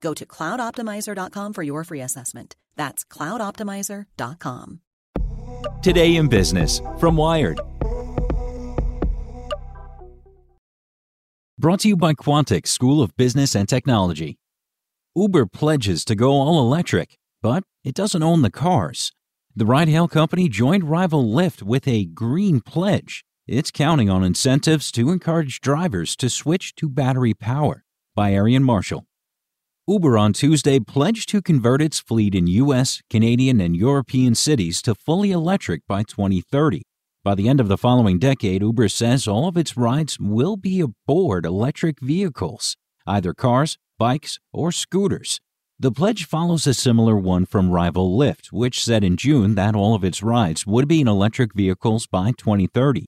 [0.00, 2.56] Go to cloudoptimizer.com for your free assessment.
[2.76, 4.80] That's cloudoptimizer.com.
[5.82, 7.60] Today in Business from Wired.
[11.58, 14.38] Brought to you by Quantic School of Business and Technology.
[15.14, 19.12] Uber pledges to go all electric, but it doesn't own the cars.
[19.54, 23.24] The ride hail company joined rival Lyft with a green pledge.
[23.46, 27.84] It's counting on incentives to encourage drivers to switch to battery power.
[28.14, 29.04] By Aarian Marshall.
[29.90, 34.94] Uber on Tuesday pledged to convert its fleet in US, Canadian, and European cities to
[34.94, 36.82] fully electric by 2030.
[37.24, 40.80] By the end of the following decade, Uber says all of its rides will be
[40.80, 45.40] aboard electric vehicles, either cars, bikes, or scooters.
[45.76, 49.96] The pledge follows a similar one from rival Lyft, which said in June that all
[49.96, 53.06] of its rides would be in electric vehicles by 2030.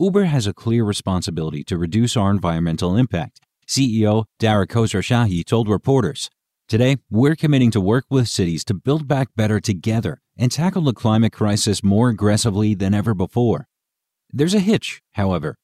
[0.00, 6.30] Uber has a clear responsibility to reduce our environmental impact, CEO Dara Khosrowshahi told reporters.
[6.68, 10.94] Today, we're committing to work with cities to build back better together and tackle the
[10.94, 13.68] climate crisis more aggressively than ever before.
[14.30, 15.56] There's a hitch, however.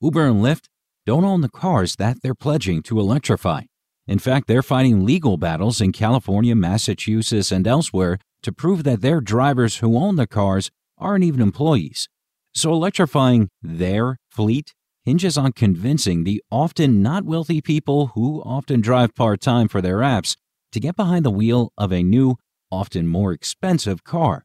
[0.00, 0.64] Uber and Lyft
[1.06, 3.62] don't own the cars that they're pledging to electrify.
[4.08, 9.20] In fact, they're fighting legal battles in California, Massachusetts, and elsewhere to prove that their
[9.20, 12.08] drivers who own the cars aren't even employees.
[12.54, 14.74] So electrifying their fleet
[15.04, 19.98] hinges on convincing the often not wealthy people who often drive part time for their
[19.98, 20.36] apps
[20.70, 22.36] to get behind the wheel of a new,
[22.70, 24.44] often more expensive car.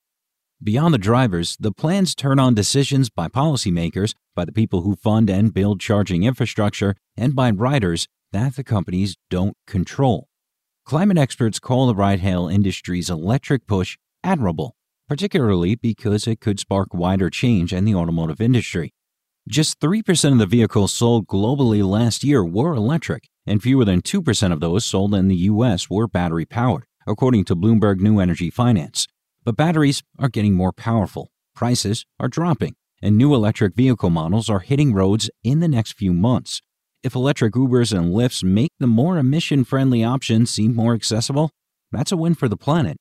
[0.61, 5.29] Beyond the drivers, the plans turn on decisions by policymakers, by the people who fund
[5.29, 10.27] and build charging infrastructure, and by riders that the companies don't control.
[10.83, 14.75] Climate experts call the ride hail industry's electric push admirable,
[15.07, 18.93] particularly because it could spark wider change in the automotive industry.
[19.47, 24.51] Just 3% of the vehicles sold globally last year were electric, and fewer than 2%
[24.51, 25.89] of those sold in the U.S.
[25.89, 29.07] were battery powered, according to Bloomberg New Energy Finance.
[29.45, 34.59] But batteries are getting more powerful, prices are dropping, and new electric vehicle models are
[34.59, 36.61] hitting roads in the next few months.
[37.01, 41.51] If electric Ubers and Lyfts make the more emission friendly options seem more accessible,
[41.89, 42.97] that's a win for the planet.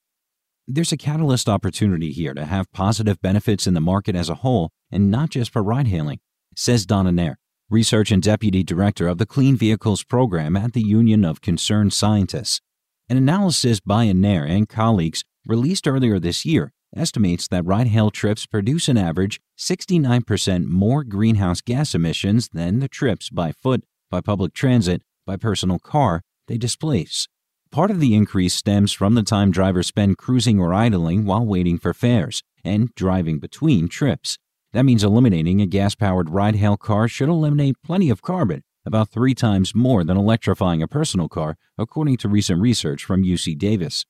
[0.69, 4.71] There's a catalyst opportunity here to have positive benefits in the market as a whole
[4.93, 6.21] and not just for ride hailing
[6.57, 7.37] says Don Anair,
[7.71, 12.61] research and deputy director of the Clean Vehicles Program at the Union of Concerned Scientists.
[13.09, 18.47] An analysis by Anair and colleagues released earlier this year estimates that ride hail trips
[18.47, 24.55] produce an average 69% more greenhouse gas emissions than the trips by foot, by public
[24.55, 27.29] transit, by personal car they displace.
[27.71, 31.79] Part of the increase stems from the time drivers spend cruising or idling while waiting
[31.79, 34.39] for fares and driving between trips.
[34.77, 39.09] That means eliminating a gas powered ride hail car should eliminate plenty of carbon, about
[39.09, 44.05] three times more than electrifying a personal car, according to recent research from UC Davis.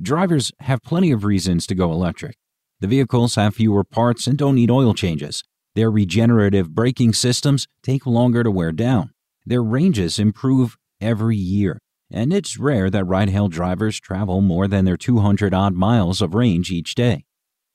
[0.00, 2.36] Drivers have plenty of reasons to go electric.
[2.78, 5.42] The vehicles have fewer parts and don't need oil changes.
[5.74, 9.10] Their regenerative braking systems take longer to wear down.
[9.44, 11.80] Their ranges improve every year.
[12.08, 16.34] and it's rare that ride hail drivers travel more than their 200 odd miles of
[16.36, 17.24] range each day.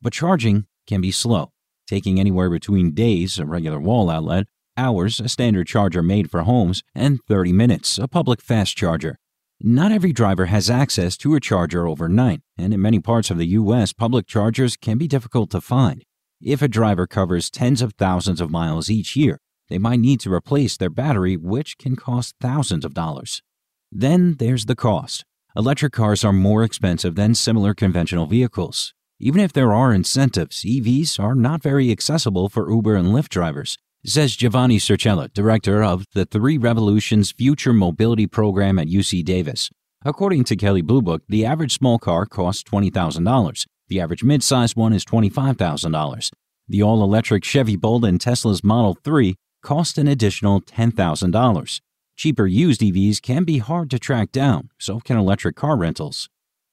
[0.01, 1.51] But charging can be slow,
[1.89, 4.45] taking anywhere between days, a regular wall outlet,
[4.77, 9.17] hours, a standard charger made for homes, and 30 minutes, a public fast charger.
[9.59, 13.47] Not every driver has access to a charger overnight, and in many parts of the
[13.47, 16.05] U.S., public chargers can be difficult to find.
[16.41, 20.33] If a driver covers tens of thousands of miles each year, they might need to
[20.33, 23.41] replace their battery, which can cost thousands of dollars.
[23.91, 25.25] Then there's the cost.
[25.55, 28.93] Electric cars are more expensive than similar conventional vehicles.
[29.21, 33.77] Even if there are incentives, EVs are not very accessible for Uber and Lyft drivers,
[34.05, 39.69] says Giovanni Circella, director of the Three Revolutions Future Mobility Program at UC Davis.
[40.05, 43.65] According to Kelley Blue Book, the average small car costs $20,000.
[43.89, 46.31] The average mid-sized one is $25,000.
[46.69, 51.81] The all-electric Chevy Bolt and Tesla's Model 3 cost an additional $10,000.
[52.15, 56.29] Cheaper used EVs can be hard to track down, so can electric car rentals.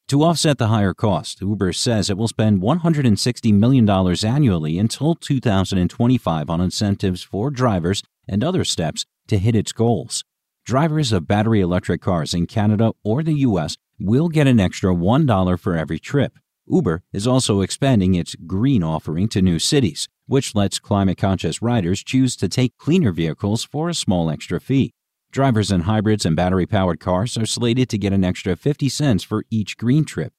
[0.09, 6.49] To offset the higher cost, Uber says it will spend $160 million annually until 2025
[6.49, 10.23] on incentives for drivers and other steps to hit its goals.
[10.65, 15.59] Drivers of battery electric cars in Canada or the US will get an extra $1
[15.59, 16.39] for every trip.
[16.69, 22.05] Uber is also expanding its green offering to new cities, which lets climate conscious riders
[22.05, 24.93] choose to take cleaner vehicles for a small extra fee.
[25.37, 29.23] Drivers in hybrids and battery powered cars are slated to get an extra 50 cents
[29.23, 30.33] for each green trip.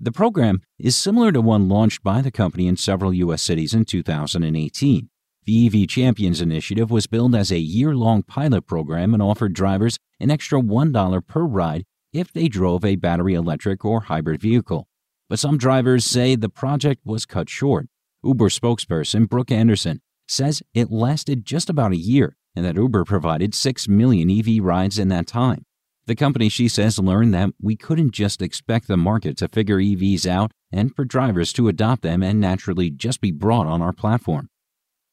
[0.00, 3.42] The program is similar to one launched by the company in several U.S.
[3.42, 5.10] cities in 2018.
[5.44, 9.98] The EV Champions initiative was billed as a year long pilot program and offered drivers
[10.18, 11.84] an extra $1 per ride
[12.14, 14.88] if they drove a battery electric or hybrid vehicle.
[15.28, 17.88] But some drivers say the project was cut short.
[18.22, 23.54] Uber spokesperson Brooke Anderson says it lasted just about a year and that Uber provided
[23.54, 25.64] 6 million EV rides in that time.
[26.06, 30.26] The company, she says, learned that we couldn't just expect the market to figure EVs
[30.26, 34.48] out and for drivers to adopt them and naturally just be brought on our platform.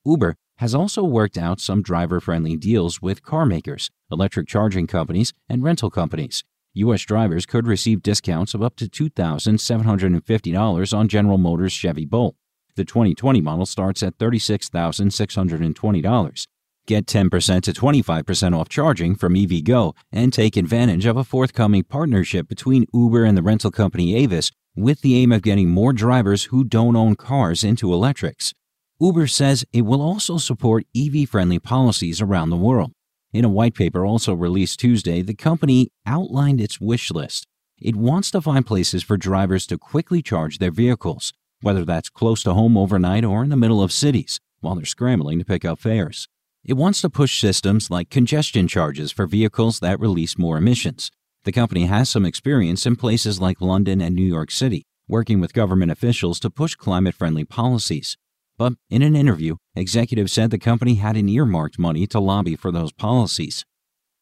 [0.06, 5.34] Uber has also worked out some driver friendly deals with car makers, electric charging companies,
[5.48, 6.44] and rental companies.
[6.74, 7.02] U.S.
[7.02, 12.36] drivers could receive discounts of up to $2,750 on General Motors Chevy Bolt.
[12.76, 16.48] The 2020 model starts at $36,620.
[16.88, 22.48] Get 10% to 25% off charging from EVgo and take advantage of a forthcoming partnership
[22.48, 26.64] between Uber and the rental company Avis with the aim of getting more drivers who
[26.64, 28.54] don't own cars into electrics.
[29.00, 32.92] Uber says it will also support EV friendly policies around the world.
[33.32, 37.46] In a white paper also released Tuesday, the company outlined its wish list.
[37.80, 41.32] It wants to find places for drivers to quickly charge their vehicles,
[41.62, 45.40] whether that's close to home overnight or in the middle of cities, while they're scrambling
[45.40, 46.28] to pick up fares.
[46.64, 51.10] It wants to push systems like congestion charges for vehicles that release more emissions.
[51.44, 55.56] The company has some experience in places like London and New York City, working with
[55.56, 58.16] government officials to push climate friendly policies.
[58.60, 62.92] But in an interview, executives said the company hadn't earmarked money to lobby for those
[62.92, 63.66] policies.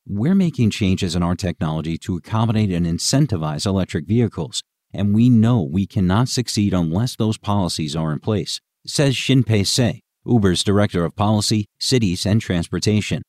[0.07, 4.63] We're making changes in our technology to accommodate and incentivize electric vehicles,
[4.94, 10.00] and we know we cannot succeed unless those policies are in place, says Shin-pei Tsay,
[10.29, 13.23] Uber's Director of Policy, Cities, and Transportation.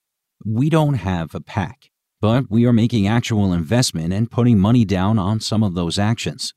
[0.44, 5.18] We don't have a PAC, but we are making actual investment and putting money down
[5.18, 6.52] on some of those actions.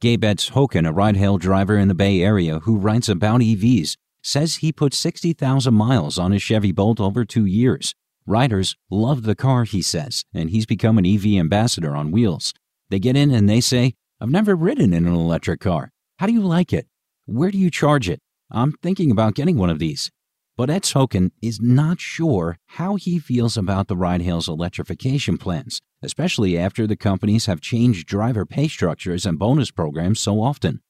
[0.00, 4.56] Gabe Hokin, a ride hail driver in the Bay Area who writes about EVs, says
[4.56, 7.94] he put 60,000 miles on his Chevy Bolt over two years.
[8.26, 12.54] Riders love the car, he says, and he's become an EV ambassador on wheels.
[12.88, 15.90] They get in and they say, I've never ridden in an electric car.
[16.18, 16.86] How do you like it?
[17.26, 18.20] Where do you charge it?
[18.50, 20.10] I'm thinking about getting one of these.
[20.56, 26.58] But Ets-Hokin is not sure how he feels about the ride hail's electrification plans, especially
[26.58, 30.80] after the companies have changed driver pay structures and bonus programs so often.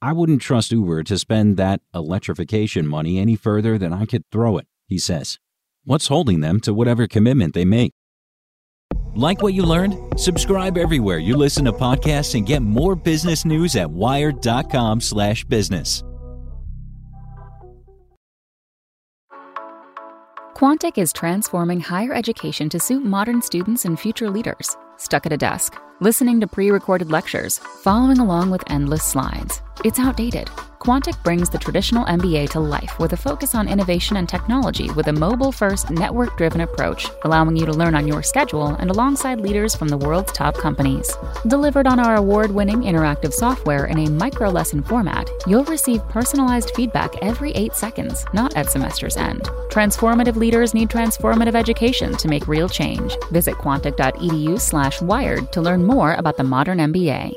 [0.00, 4.58] I wouldn't trust Uber to spend that electrification money any further than I could throw
[4.58, 5.40] it, he says.
[5.84, 7.92] What's holding them to whatever commitment they make?
[9.14, 10.20] Like what you learned?
[10.20, 16.04] Subscribe everywhere you listen to podcasts and get more business news at wired.com/business.
[20.58, 24.76] Quantic is transforming higher education to suit modern students and future leaders.
[24.96, 29.62] Stuck at a desk, listening to pre recorded lectures, following along with endless slides.
[29.84, 30.50] It's outdated.
[30.78, 35.08] Quantic brings the traditional MBA to life with a focus on innovation and technology with
[35.08, 39.40] a mobile first, network driven approach, allowing you to learn on your schedule and alongside
[39.40, 41.12] leaders from the world's top companies.
[41.48, 46.70] Delivered on our award winning interactive software in a micro lesson format, you'll receive personalized
[46.76, 49.42] feedback every eight seconds, not at semester's end.
[49.70, 53.16] Transformative leaders need transformative education to make real change.
[53.32, 57.36] Visit quantic.edu slash wired to learn more about the modern MBA.